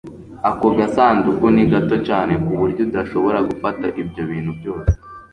Ako 0.49 0.67
gasanduku 0.77 1.45
ni 1.55 1.63
gato 1.71 1.95
cyane 2.07 2.33
ku 2.43 2.51
buryo 2.59 2.81
udashobora 2.89 3.39
gufata 3.49 3.85
ibyo 4.01 4.23
bintu 4.31 4.51
byose. 4.59 4.93